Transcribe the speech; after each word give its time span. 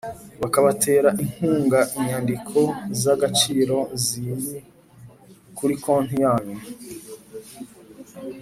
bakabaterainkungainyandiko 0.41 2.59
zagaciro 3.01 3.77
ziri 4.03 4.57
kuri 5.57 5.73
konti 5.83 6.15
yanyu 6.23 6.57